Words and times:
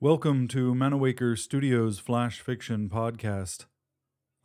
Welcome 0.00 0.48
to 0.48 0.72
Manawaker 0.72 1.38
Studios 1.38 1.98
Flash 1.98 2.40
Fiction 2.40 2.88
Podcast. 2.88 3.66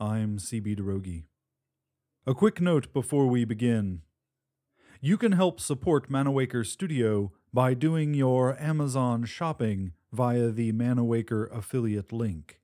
I'm 0.02 0.40
CB 0.40 0.78
Droege. 0.78 1.24
A 2.26 2.34
quick 2.36 2.60
note 2.60 2.92
before 2.92 3.28
we 3.28 3.46
begin. 3.46 4.02
You 5.00 5.18
can 5.18 5.32
help 5.32 5.62
support 5.62 6.10
Manawaker 6.10 6.66
Studio 6.66 7.32
by 7.54 7.74
doing 7.76 8.14
your 8.14 8.62
Amazon 8.62 9.24
shopping 9.24 9.94
via 10.12 10.50
the 10.50 10.74
Manawaker 10.74 11.50
affiliate 11.58 12.12
link. 12.12 12.60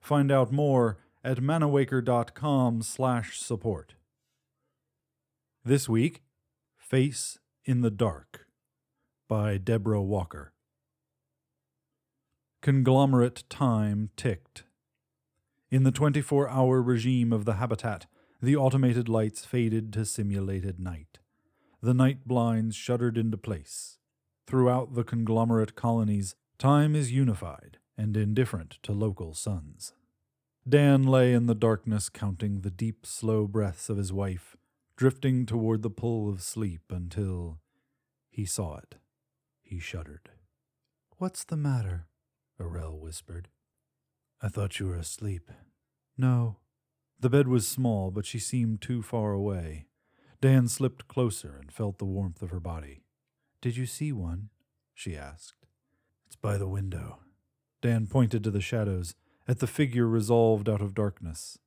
Find 0.00 0.32
out 0.32 0.50
more 0.52 0.96
at 1.22 1.36
manawaker.com 1.36 2.80
slash 2.80 3.38
support. 3.38 3.96
This 5.66 5.88
week, 5.88 6.22
Face 6.76 7.40
in 7.64 7.80
the 7.80 7.90
Dark 7.90 8.46
by 9.26 9.58
Deborah 9.58 10.00
Walker. 10.00 10.52
Conglomerate 12.62 13.42
time 13.50 14.10
ticked. 14.16 14.62
In 15.68 15.82
the 15.82 15.90
24 15.90 16.48
hour 16.48 16.80
regime 16.80 17.32
of 17.32 17.46
the 17.46 17.54
habitat, 17.54 18.06
the 18.40 18.54
automated 18.54 19.08
lights 19.08 19.44
faded 19.44 19.92
to 19.94 20.04
simulated 20.04 20.78
night. 20.78 21.18
The 21.82 21.94
night 21.94 22.28
blinds 22.28 22.76
shuddered 22.76 23.18
into 23.18 23.36
place. 23.36 23.98
Throughout 24.46 24.94
the 24.94 25.02
conglomerate 25.02 25.74
colonies, 25.74 26.36
time 26.58 26.94
is 26.94 27.10
unified 27.10 27.78
and 27.98 28.16
indifferent 28.16 28.78
to 28.84 28.92
local 28.92 29.34
suns. 29.34 29.94
Dan 30.68 31.02
lay 31.02 31.32
in 31.32 31.46
the 31.46 31.56
darkness 31.56 32.08
counting 32.08 32.60
the 32.60 32.70
deep, 32.70 33.04
slow 33.04 33.48
breaths 33.48 33.88
of 33.88 33.96
his 33.96 34.12
wife, 34.12 34.56
drifting 34.96 35.44
toward 35.44 35.82
the 35.82 35.90
pull 35.90 36.28
of 36.28 36.42
sleep 36.42 36.82
until 36.90 37.58
he 38.30 38.44
saw 38.46 38.78
it. 38.78 38.96
He 39.62 39.78
shuddered. 39.78 40.30
What's 41.18 41.44
the 41.44 41.56
matter? 41.56 42.06
Arel 42.60 42.98
whispered. 42.98 43.48
I 44.40 44.48
thought 44.48 44.78
you 44.78 44.86
were 44.86 44.96
asleep. 44.96 45.50
No. 46.16 46.58
The 47.20 47.30
bed 47.30 47.48
was 47.48 47.66
small, 47.66 48.10
but 48.10 48.26
she 48.26 48.38
seemed 48.38 48.80
too 48.80 49.02
far 49.02 49.32
away. 49.32 49.86
Dan 50.40 50.68
slipped 50.68 51.08
closer 51.08 51.56
and 51.60 51.72
felt 51.72 51.98
the 51.98 52.04
warmth 52.04 52.42
of 52.42 52.50
her 52.50 52.60
body. 52.60 53.02
Did 53.60 53.76
you 53.76 53.86
see 53.86 54.12
one? 54.12 54.50
she 54.94 55.16
asked. 55.16 55.66
It's 56.26 56.36
by 56.36 56.56
the 56.56 56.68
window. 56.68 57.20
Dan 57.82 58.06
pointed 58.06 58.44
to 58.44 58.50
the 58.50 58.60
shadows, 58.60 59.14
at 59.48 59.60
the 59.60 59.66
figure 59.66 60.06
resolved 60.06 60.68
out 60.68 60.80
of 60.82 60.94
darkness. 60.94 61.58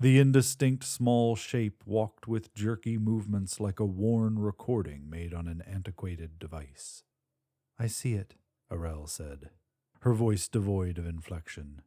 The 0.00 0.18
indistinct 0.18 0.84
small 0.84 1.36
shape 1.36 1.82
walked 1.86 2.26
with 2.26 2.54
jerky 2.54 2.98
movements 2.98 3.60
like 3.60 3.80
a 3.80 3.84
worn 3.84 4.38
recording 4.38 5.08
made 5.08 5.32
on 5.32 5.46
an 5.48 5.62
antiquated 5.66 6.38
device. 6.38 7.04
I 7.78 7.86
see 7.86 8.14
it, 8.14 8.34
Arel 8.70 9.08
said 9.08 9.50
her 10.04 10.12
voice 10.12 10.48
devoid 10.48 10.98
of 10.98 11.06
inflection. 11.06 11.80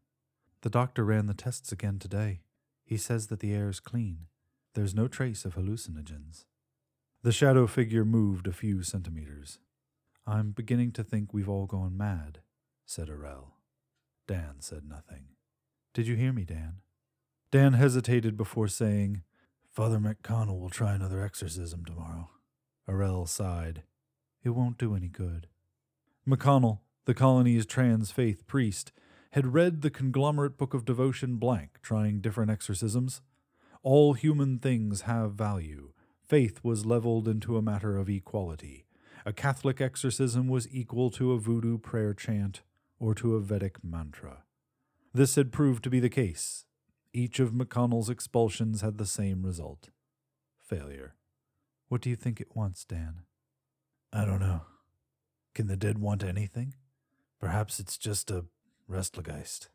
The 0.63 0.71
doctor 0.71 1.05
ran 1.05 1.27
the 1.27 1.35
tests 1.35 1.71
again 1.71 1.99
today. 1.99 2.41
He 2.83 2.97
says 2.97 3.27
that 3.27 3.41
the 3.41 3.53
air 3.53 3.69
is 3.69 3.79
clean. 3.79 4.25
There's 4.73 4.95
no 4.95 5.07
trace 5.07 5.45
of 5.45 5.53
hallucinogens. 5.53 6.45
The 7.21 7.31
shadow 7.31 7.67
figure 7.67 8.03
moved 8.03 8.47
a 8.47 8.51
few 8.51 8.81
centimeters. 8.81 9.59
I'm 10.25 10.49
beginning 10.49 10.93
to 10.93 11.03
think 11.03 11.31
we've 11.31 11.47
all 11.47 11.67
gone 11.67 11.95
mad, 11.95 12.39
said 12.87 13.07
Arel. 13.07 13.51
Dan 14.27 14.61
said 14.61 14.89
nothing. 14.89 15.25
Did 15.93 16.07
you 16.07 16.15
hear 16.15 16.33
me, 16.33 16.43
Dan? 16.43 16.77
Dan 17.49 17.73
hesitated 17.73 18.35
before 18.35 18.67
saying, 18.67 19.23
Father 19.69 19.99
McConnell 19.99 20.59
will 20.59 20.69
try 20.69 20.93
another 20.93 21.23
exorcism 21.23 21.85
tomorrow. 21.85 22.29
Arel 22.89 23.27
sighed. 23.27 23.83
It 24.43 24.49
won't 24.49 24.77
do 24.77 24.95
any 24.95 25.07
good. 25.07 25.47
McConnell, 26.27 26.79
the 27.05 27.13
colony's 27.13 27.65
trans 27.65 28.11
faith 28.11 28.45
priest, 28.47 28.91
had 29.31 29.53
read 29.53 29.81
the 29.81 29.89
conglomerate 29.89 30.57
book 30.57 30.73
of 30.73 30.83
devotion 30.83 31.37
blank, 31.37 31.79
trying 31.81 32.19
different 32.19 32.51
exorcisms. 32.51 33.21
All 33.81 34.13
human 34.13 34.59
things 34.59 35.01
have 35.01 35.33
value. 35.33 35.93
Faith 36.27 36.59
was 36.63 36.85
leveled 36.85 37.29
into 37.29 37.55
a 37.55 37.61
matter 37.61 37.97
of 37.97 38.09
equality. 38.09 38.87
A 39.25 39.31
Catholic 39.31 39.79
exorcism 39.79 40.49
was 40.49 40.67
equal 40.69 41.09
to 41.11 41.31
a 41.31 41.39
voodoo 41.39 41.77
prayer 41.77 42.13
chant 42.13 42.61
or 42.99 43.15
to 43.15 43.35
a 43.35 43.41
Vedic 43.41 43.83
mantra. 43.83 44.43
This 45.13 45.35
had 45.35 45.53
proved 45.53 45.83
to 45.85 45.89
be 45.89 46.01
the 46.01 46.09
case. 46.09 46.65
Each 47.17 47.39
of 47.39 47.49
McConnell's 47.49 48.11
expulsions 48.11 48.81
had 48.81 48.99
the 48.99 49.05
same 49.07 49.41
result 49.41 49.89
failure. 50.61 51.15
What 51.87 52.01
do 52.01 52.11
you 52.11 52.15
think 52.15 52.39
it 52.39 52.55
wants, 52.55 52.85
Dan? 52.85 53.21
I 54.13 54.23
don't 54.23 54.39
know. 54.39 54.61
Can 55.55 55.65
the 55.65 55.75
dead 55.75 55.97
want 55.97 56.23
anything? 56.23 56.75
Perhaps 57.39 57.79
it's 57.79 57.97
just 57.97 58.29
a 58.29 58.45
Restlegeist. 58.87 59.69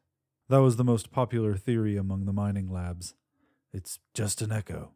That 0.48 0.58
was 0.58 0.76
the 0.76 0.84
most 0.84 1.10
popular 1.10 1.56
theory 1.56 1.97
among 1.97 2.26
the 2.26 2.32
mining 2.32 2.70
labs. 2.70 3.14
It's 3.72 3.98
just 4.14 4.41
an 4.41 4.52
echo, 4.52 4.92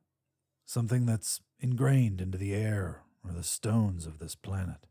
something 0.65 1.05
that's 1.05 1.41
ingrained 1.59 2.21
into 2.21 2.39
the 2.39 2.55
air 2.55 3.03
or 3.25 3.33
the 3.33 3.43
stones 3.43 4.07
of 4.07 4.21
this 4.21 4.37
planet. 4.37 4.87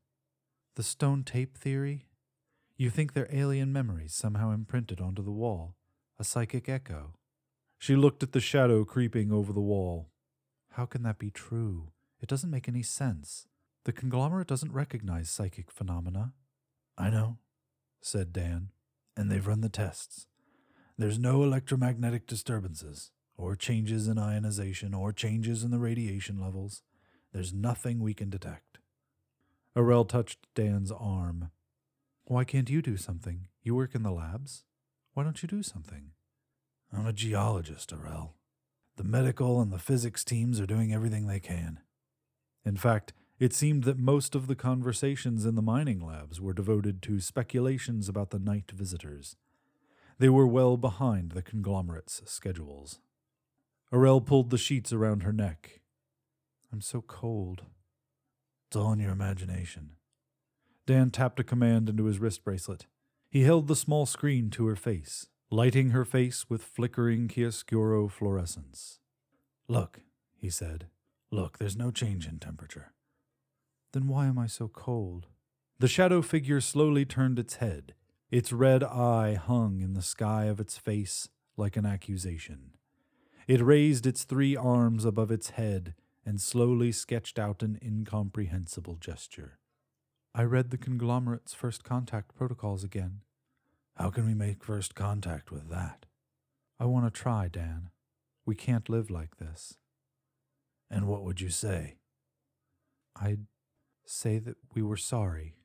The 0.76 0.84
stone 0.84 1.24
tape 1.24 1.58
theory? 1.58 2.10
You 2.76 2.90
think 2.90 3.14
they're 3.14 3.30
alien 3.32 3.72
memories 3.72 4.14
somehow 4.14 4.52
imprinted 4.52 5.00
onto 5.00 5.24
the 5.24 5.32
wall, 5.32 5.78
a 6.20 6.26
psychic 6.26 6.68
echo. 6.68 7.14
She 7.86 7.96
looked 7.96 8.24
at 8.24 8.32
the 8.32 8.40
shadow 8.40 8.84
creeping 8.84 9.32
over 9.32 9.54
the 9.54 9.62
wall. 9.62 10.10
How 10.72 10.88
can 10.88 11.04
that 11.04 11.20
be 11.20 11.30
true? 11.30 11.92
It 12.20 12.28
doesn't 12.28 12.50
make 12.50 12.68
any 12.68 12.82
sense. 12.82 13.46
The 13.84 13.92
conglomerate 13.92 14.48
doesn't 14.48 14.74
recognize 14.74 15.30
psychic 15.30 15.70
phenomena. 15.70 16.34
I 16.98 17.12
know, 17.12 17.38
said 18.02 18.34
Dan, 18.34 18.70
and 19.16 19.30
they've 19.30 19.46
run 19.46 19.62
the 19.62 19.70
tests. 19.70 20.26
There's 20.98 21.20
no 21.20 21.44
electromagnetic 21.44 22.26
disturbances, 22.26 23.12
or 23.38 23.56
changes 23.56 24.08
in 24.08 24.18
ionization, 24.18 24.96
or 24.96 25.14
changes 25.14 25.64
in 25.64 25.70
the 25.70 25.78
radiation 25.78 26.42
levels. 26.42 26.82
There's 27.34 27.54
nothing 27.54 28.00
we 28.00 28.16
can 28.16 28.32
detect. 28.32 28.80
Arel 29.78 30.10
touched 30.10 30.48
Dan's 30.56 30.92
arm. 30.92 31.52
Why 32.24 32.46
can't 32.46 32.72
you 32.72 32.82
do 32.82 32.98
something? 32.98 33.46
You 33.62 33.76
work 33.76 33.94
in 33.94 34.02
the 34.02 34.10
labs. 34.10 34.64
Why 35.14 35.22
don't 35.22 35.44
you 35.44 35.48
do 35.48 35.62
something? 35.62 36.14
I'm 36.94 37.06
a 37.06 37.14
geologist, 37.14 37.92
Arel. 37.92 38.32
The 38.98 39.04
medical 39.04 39.62
and 39.62 39.72
the 39.72 39.80
physics 39.80 40.24
teams 40.24 40.60
are 40.60 40.66
doing 40.66 40.94
everything 40.94 41.28
they 41.28 41.40
can. 41.40 41.80
In 42.64 42.78
fact, 42.78 43.14
it 43.38 43.54
seemed 43.54 43.84
that 43.84 43.98
most 43.98 44.34
of 44.34 44.48
the 44.48 44.56
conversations 44.56 45.46
in 45.46 45.56
the 45.56 45.62
mining 45.62 46.00
labs 46.00 46.40
were 46.40 46.54
devoted 46.54 47.02
to 47.04 47.20
speculations 47.20 48.08
about 48.08 48.30
the 48.30 48.40
night 48.40 48.72
visitors. 48.72 49.36
They 50.18 50.30
were 50.30 50.48
well 50.48 50.78
behind 50.78 51.32
the 51.32 51.42
conglomerate's 51.42 52.22
schedules. 52.26 53.00
Arel 53.92 54.26
pulled 54.26 54.50
the 54.50 54.58
sheets 54.58 54.94
around 54.94 55.24
her 55.24 55.34
neck. 55.34 55.82
I'm 56.72 56.82
so 56.82 57.02
cold. 57.02 57.64
It's 58.68 58.78
all 58.78 58.94
in 58.94 59.00
your 59.00 59.12
imagination. 59.12 59.92
Dan 60.86 61.12
tapped 61.12 61.40
a 61.40 61.44
command 61.44 61.90
into 61.90 62.06
his 62.06 62.20
wrist 62.20 62.44
bracelet. 62.44 62.86
He 63.30 63.44
held 63.44 63.68
the 63.68 63.76
small 63.76 64.06
screen 64.06 64.50
to 64.52 64.66
her 64.68 64.76
face, 64.76 65.28
lighting 65.56 65.92
her 65.92 66.04
face 66.04 66.50
with 66.50 66.62
flickering 66.62 67.30
chiaroscuro 67.30 68.12
fluorescence. 68.12 69.00
Look, 69.70 70.02
he 70.36 70.50
said. 70.50 70.88
Look, 71.32 71.60
there's 71.60 71.78
no 71.78 71.92
change 71.92 72.28
in 72.28 72.40
temperature. 72.40 72.92
Then 73.94 74.10
why 74.10 74.26
am 74.26 74.38
I 74.38 74.48
so 74.48 74.68
cold? 74.68 75.28
The 75.80 75.88
shadow 75.88 76.22
figure 76.22 76.60
slowly 76.60 77.06
turned 77.06 77.40
its 77.40 77.56
head. 77.56 77.94
Its 78.30 78.52
red 78.52 78.84
eye 78.84 79.36
hung 79.36 79.80
in 79.80 79.94
the 79.94 80.02
sky 80.02 80.46
of 80.46 80.60
its 80.60 80.78
face 80.78 81.30
like 81.56 81.78
an 81.78 81.86
accusation. 81.86 82.72
It 83.48 83.62
raised 83.62 84.06
its 84.06 84.26
three 84.26 84.58
arms 84.58 85.06
above 85.06 85.32
its 85.32 85.52
head 85.52 85.94
and 86.26 86.42
slowly 86.42 86.92
sketched 86.92 87.40
out 87.40 87.64
an 87.64 87.80
incomprehensible 87.82 88.96
gesture. 88.96 89.60
I 90.34 90.44
read 90.44 90.72
the 90.72 90.78
conglomerate's 90.78 91.54
first 91.54 91.86
contact 91.86 92.36
protocols 92.36 92.84
again. 92.84 93.22
How 93.98 94.10
can 94.10 94.26
we 94.26 94.34
make 94.34 94.64
first 94.64 94.94
contact 94.94 95.52
with 95.52 95.70
that? 95.70 96.06
I 96.80 96.86
want 96.86 97.06
to 97.06 97.12
try, 97.22 97.48
Dan. 97.48 97.90
We 98.46 98.54
can't 98.54 98.90
live 98.90 99.10
like 99.10 99.38
this. 99.38 99.78
And 100.90 101.08
what 101.08 101.24
would 101.24 101.40
you 101.40 101.50
say? 101.50 101.96
I'd 103.16 103.46
say 104.06 104.38
that 104.40 104.58
we 104.74 104.82
were 104.82 104.98
sorry. 104.98 105.56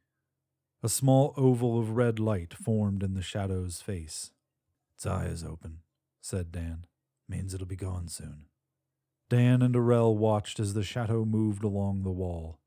A 0.83 0.89
small 0.89 1.35
oval 1.37 1.79
of 1.79 1.97
red 1.97 2.19
light 2.19 2.55
formed 2.55 3.03
in 3.03 3.15
the 3.15 3.23
shadow's 3.23 3.83
face. 3.83 4.31
Its 4.95 5.05
eye 5.05 5.27
is 5.27 5.45
open, 5.45 5.81
said 6.21 6.53
Dan. 6.53 6.87
Means 7.29 7.53
it'll 7.53 7.67
be 7.67 7.77
gone 7.77 8.09
soon. 8.09 8.47
Dan 9.29 9.61
and 9.61 9.75
Arel 9.75 10.17
watched 10.17 10.59
as 10.59 10.75
the 10.75 10.83
shadow 10.83 11.25
moved 11.25 11.65
along 11.65 12.03
the 12.03 12.11
wall. 12.11 12.59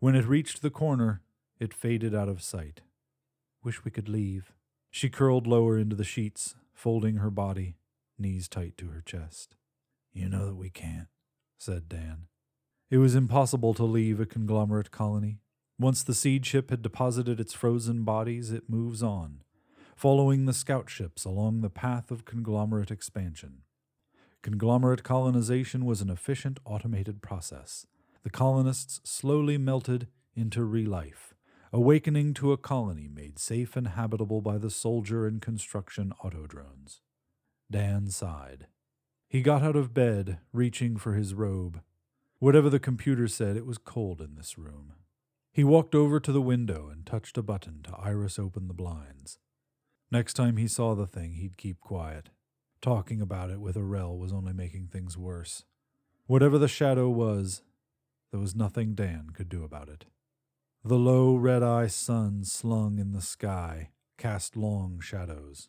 When 0.00 0.16
it 0.16 0.26
reached 0.26 0.62
the 0.62 0.70
corner, 0.70 1.22
it 1.60 1.72
faded 1.72 2.14
out 2.14 2.28
of 2.28 2.42
sight. 2.42 2.80
Wish 3.62 3.84
we 3.84 3.90
could 3.90 4.08
leave. 4.08 4.52
She 4.94 5.08
curled 5.08 5.46
lower 5.46 5.78
into 5.78 5.96
the 5.96 6.04
sheets, 6.04 6.54
folding 6.74 7.16
her 7.16 7.30
body, 7.30 7.76
knees 8.18 8.46
tight 8.46 8.76
to 8.76 8.88
her 8.88 9.00
chest. 9.00 9.56
You 10.12 10.28
know 10.28 10.44
that 10.44 10.54
we 10.54 10.68
can't, 10.68 11.08
said 11.56 11.88
Dan. 11.88 12.26
It 12.90 12.98
was 12.98 13.14
impossible 13.14 13.72
to 13.72 13.84
leave 13.84 14.20
a 14.20 14.26
conglomerate 14.26 14.90
colony. 14.90 15.38
Once 15.78 16.02
the 16.02 16.12
seed 16.12 16.44
ship 16.44 16.68
had 16.68 16.82
deposited 16.82 17.40
its 17.40 17.54
frozen 17.54 18.04
bodies, 18.04 18.52
it 18.52 18.68
moves 18.68 19.02
on, 19.02 19.42
following 19.96 20.44
the 20.44 20.52
scout 20.52 20.90
ships 20.90 21.24
along 21.24 21.62
the 21.62 21.70
path 21.70 22.10
of 22.10 22.26
conglomerate 22.26 22.90
expansion. 22.90 23.62
Conglomerate 24.42 25.02
colonization 25.02 25.86
was 25.86 26.02
an 26.02 26.10
efficient, 26.10 26.60
automated 26.66 27.22
process. 27.22 27.86
The 28.24 28.30
colonists 28.30 29.00
slowly 29.04 29.56
melted 29.56 30.08
into 30.36 30.60
relife, 30.60 31.32
awakening 31.72 32.34
to 32.34 32.52
a 32.52 32.58
colony 32.58 33.08
made 33.08 33.38
safe 33.38 33.76
and 33.76 33.88
habitable 33.88 34.42
by 34.42 34.58
the 34.58 34.70
soldier 34.70 35.26
and 35.26 35.40
construction 35.40 36.12
autodrones. 36.22 37.00
Dan 37.70 38.08
sighed. 38.08 38.66
He 39.26 39.40
got 39.40 39.62
out 39.62 39.76
of 39.76 39.94
bed, 39.94 40.38
reaching 40.52 40.98
for 40.98 41.14
his 41.14 41.32
robe. 41.32 41.80
Whatever 42.38 42.68
the 42.68 42.78
computer 42.78 43.26
said, 43.26 43.56
it 43.56 43.64
was 43.64 43.78
cold 43.78 44.20
in 44.20 44.34
this 44.34 44.58
room. 44.58 44.92
He 45.50 45.64
walked 45.64 45.94
over 45.94 46.20
to 46.20 46.32
the 46.32 46.42
window 46.42 46.88
and 46.90 47.06
touched 47.06 47.38
a 47.38 47.42
button 47.42 47.82
to 47.84 47.96
iris 47.96 48.38
open 48.38 48.68
the 48.68 48.74
blinds. 48.74 49.38
Next 50.10 50.34
time 50.34 50.58
he 50.58 50.68
saw 50.68 50.94
the 50.94 51.06
thing, 51.06 51.34
he'd 51.34 51.56
keep 51.56 51.80
quiet. 51.80 52.28
Talking 52.82 53.22
about 53.22 53.50
it 53.50 53.60
with 53.60 53.76
Arel 53.76 54.18
was 54.18 54.32
only 54.32 54.52
making 54.52 54.88
things 54.88 55.16
worse. 55.16 55.64
Whatever 56.26 56.58
the 56.58 56.68
shadow 56.68 57.08
was, 57.08 57.62
there 58.30 58.40
was 58.40 58.54
nothing 58.54 58.94
Dan 58.94 59.30
could 59.32 59.48
do 59.48 59.64
about 59.64 59.88
it. 59.88 60.04
The 60.84 60.98
low 60.98 61.36
red 61.36 61.62
eye 61.62 61.86
sun 61.86 62.42
slung 62.42 62.98
in 62.98 63.12
the 63.12 63.20
sky 63.20 63.90
cast 64.18 64.56
long 64.56 64.98
shadows. 64.98 65.68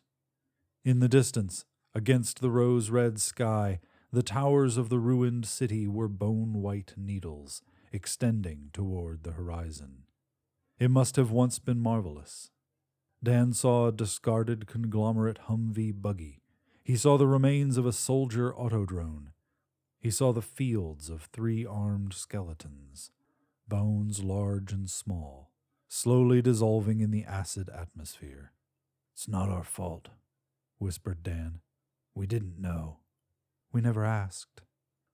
In 0.84 0.98
the 0.98 1.08
distance, 1.08 1.64
against 1.94 2.40
the 2.40 2.50
rose 2.50 2.90
red 2.90 3.20
sky, 3.20 3.78
the 4.10 4.24
towers 4.24 4.76
of 4.76 4.88
the 4.88 4.98
ruined 4.98 5.46
city 5.46 5.86
were 5.86 6.08
bone 6.08 6.54
white 6.54 6.94
needles 6.96 7.62
extending 7.92 8.70
toward 8.72 9.22
the 9.22 9.30
horizon. 9.30 10.02
It 10.80 10.90
must 10.90 11.14
have 11.14 11.30
once 11.30 11.60
been 11.60 11.78
marvelous. 11.78 12.50
Dan 13.22 13.52
saw 13.52 13.86
a 13.86 13.92
discarded 13.92 14.66
conglomerate 14.66 15.42
Humvee 15.48 15.92
buggy. 15.92 16.42
He 16.82 16.96
saw 16.96 17.16
the 17.18 17.28
remains 17.28 17.76
of 17.76 17.86
a 17.86 17.92
soldier 17.92 18.52
autodrone. 18.52 19.28
He 20.00 20.10
saw 20.10 20.32
the 20.32 20.42
fields 20.42 21.08
of 21.08 21.28
three 21.32 21.64
armed 21.64 22.14
skeletons, 22.14 23.12
bones 23.68 24.22
large 24.22 24.72
and 24.72 24.90
small, 24.90 25.52
slowly 25.88 26.42
dissolving 26.42 27.00
in 27.00 27.10
the 27.10 27.24
acid 27.24 27.70
atmosphere. 27.70 28.52
It's 29.12 29.28
not 29.28 29.48
our 29.48 29.64
fault, 29.64 30.08
whispered 30.78 31.22
Dan. 31.22 31.60
We 32.14 32.26
didn't 32.26 32.60
know. 32.60 32.98
We 33.72 33.80
never 33.80 34.04
asked. 34.04 34.62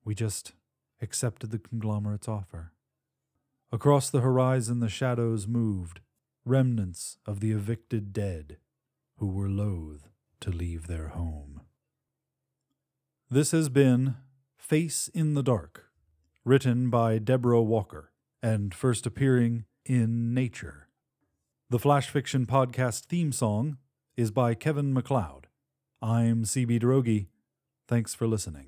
We 0.04 0.14
just 0.14 0.52
accepted 1.00 1.50
the 1.50 1.58
conglomerate's 1.58 2.28
offer. 2.28 2.72
Across 3.72 4.10
the 4.10 4.20
horizon, 4.20 4.80
the 4.80 4.88
shadows 4.88 5.46
moved, 5.46 6.00
remnants 6.44 7.18
of 7.26 7.40
the 7.40 7.52
evicted 7.52 8.12
dead 8.12 8.56
who 9.18 9.28
were 9.28 9.48
loath 9.48 10.08
to 10.40 10.50
leave 10.50 10.86
their 10.86 11.08
home. 11.08 11.60
This 13.30 13.52
has 13.52 13.68
been 13.68 14.16
Face 14.56 15.08
in 15.08 15.34
the 15.34 15.42
Dark, 15.42 15.86
written 16.44 16.90
by 16.90 17.18
Deborah 17.18 17.62
Walker 17.62 18.09
and 18.42 18.74
first 18.74 19.06
appearing 19.06 19.64
in 19.84 20.34
Nature. 20.34 20.88
The 21.68 21.78
Flash 21.78 22.10
Fiction 22.10 22.46
Podcast 22.46 23.04
theme 23.04 23.32
song 23.32 23.78
is 24.16 24.30
by 24.30 24.54
Kevin 24.54 24.92
MacLeod. 24.92 25.46
I'm 26.02 26.44
CB 26.44 26.80
Droege. 26.80 27.26
Thanks 27.86 28.14
for 28.14 28.26
listening. 28.26 28.66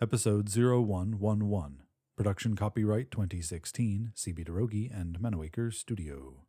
Episode 0.00 0.48
0111. 0.48 1.82
Production 2.16 2.54
copyright 2.54 3.10
2016, 3.10 4.12
CB 4.14 4.46
Droege 4.46 4.90
and 4.94 5.18
Manawaker 5.18 5.72
Studio. 5.72 6.44